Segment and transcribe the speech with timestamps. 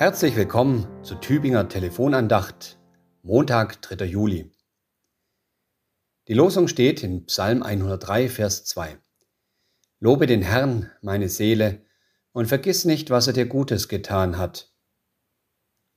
[0.00, 2.78] Herzlich willkommen zur Tübinger Telefonandacht,
[3.22, 4.06] Montag, 3.
[4.06, 4.50] Juli.
[6.26, 8.96] Die Losung steht in Psalm 103, Vers 2.
[9.98, 11.82] Lobe den Herrn, meine Seele,
[12.32, 14.72] und vergiss nicht, was er dir Gutes getan hat.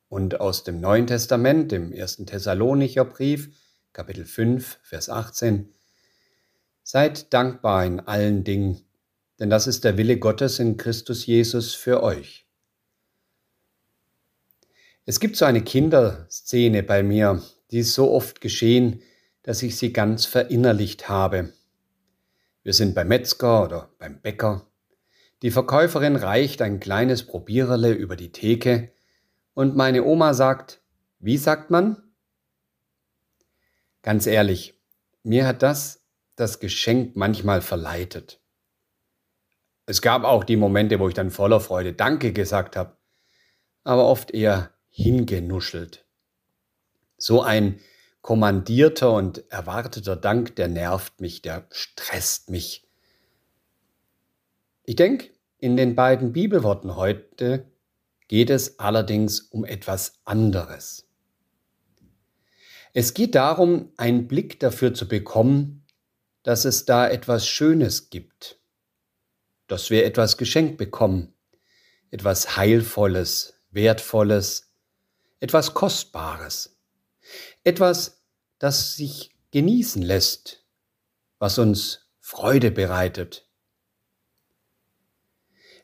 [0.10, 3.56] Und aus dem Neuen Testament, dem ersten Thessalonicher Brief,
[3.94, 5.74] Kapitel 5, Vers 18.
[6.84, 8.82] Seid dankbar in allen Dingen,
[9.40, 12.43] denn das ist der Wille Gottes in Christus Jesus für euch.
[15.06, 19.02] Es gibt so eine Kinderszene bei mir, die ist so oft geschehen,
[19.42, 21.52] dass ich sie ganz verinnerlicht habe.
[22.64, 24.72] Wir sind beim Metzger oder beim Bäcker.
[25.42, 28.94] Die Verkäuferin reicht ein kleines Probiererle über die Theke
[29.54, 30.82] und meine Oma sagt,
[31.20, 32.02] wie sagt man?
[34.04, 34.82] Ganz ehrlich,
[35.24, 36.06] mir hat das
[36.38, 38.42] das Geschenk manchmal verleitet.
[39.86, 42.98] Es gab auch die Momente, wo ich dann voller Freude Danke gesagt habe,
[43.84, 46.06] aber oft eher hingenuschelt.
[47.18, 47.80] So ein
[48.22, 52.88] kommandierter und erwarteter Dank, der nervt mich, der stresst mich.
[54.86, 57.72] Ich denke, in den beiden Bibelworten heute
[58.28, 61.08] geht es allerdings um etwas anderes.
[62.94, 65.88] Es geht darum, einen Blick dafür zu bekommen,
[66.44, 68.60] dass es da etwas Schönes gibt,
[69.66, 71.34] dass wir etwas geschenkt bekommen,
[72.12, 74.73] etwas Heilvolles, Wertvolles,
[75.44, 76.80] etwas Kostbares,
[77.66, 78.24] etwas,
[78.60, 80.66] das sich genießen lässt,
[81.38, 83.46] was uns Freude bereitet.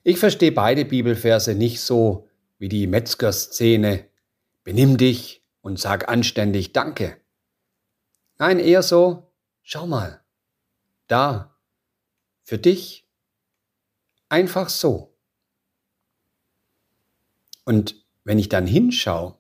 [0.03, 4.09] Ich verstehe beide Bibelverse nicht so wie die Metzger-Szene,
[4.63, 7.19] benimm dich und sag anständig Danke.
[8.37, 10.23] Nein, eher so, schau mal,
[11.07, 11.59] da,
[12.43, 13.05] für dich,
[14.29, 15.17] einfach so.
[17.65, 19.38] Und wenn ich dann hinschaue,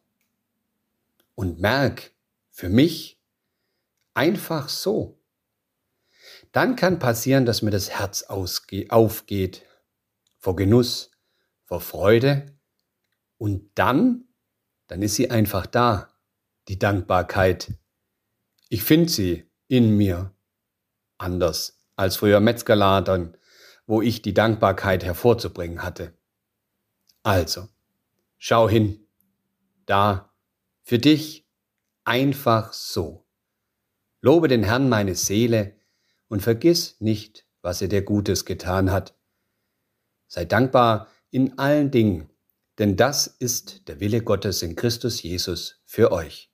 [1.39, 2.11] und merk,
[2.49, 3.23] für mich
[4.13, 5.23] einfach so.
[6.51, 9.63] Dann kann passieren, dass mir das Herz aufgeht
[10.37, 11.11] vor Genuss,
[11.63, 12.59] vor Freude
[13.37, 14.25] und dann,
[14.87, 16.13] dann ist sie einfach da,
[16.67, 17.71] die Dankbarkeit.
[18.67, 20.35] Ich finde sie in mir
[21.17, 23.37] anders als früher Metzgerladern,
[23.85, 26.17] wo ich die Dankbarkeit hervorzubringen hatte.
[27.23, 27.69] Also,
[28.37, 29.07] schau hin,
[29.85, 30.28] da
[30.89, 31.47] für dich
[32.03, 33.23] einfach so.
[34.21, 35.75] Lobe den Herrn meine Seele
[36.29, 39.15] und vergiss nicht, was er dir Gutes getan hat.
[40.27, 42.31] Sei dankbar in allen Dingen,
[42.79, 46.51] denn das ist der Wille Gottes in Christus Jesus für euch.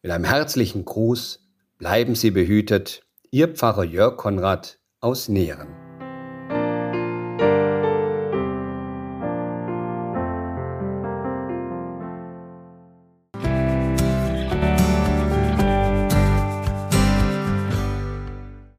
[0.00, 1.46] Mit einem herzlichen Gruß
[1.76, 5.81] bleiben Sie behütet, Ihr Pfarrer Jörg Konrad aus Nähren.